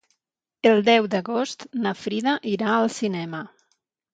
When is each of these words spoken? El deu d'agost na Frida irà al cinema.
El 0.69 0.81
deu 0.87 1.09
d'agost 1.15 1.67
na 1.83 1.93
Frida 2.05 2.35
irà 2.55 2.73
al 2.79 2.91
cinema. 2.99 3.47